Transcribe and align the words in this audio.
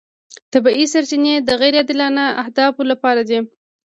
طبیعي 0.53 0.85
سرچینې 0.93 1.33
د 1.39 1.49
غیر 1.59 1.73
عادلانه 1.79 2.25
اهدافو 2.41 2.81
لپاره 2.91 3.21
دي. 3.29 3.39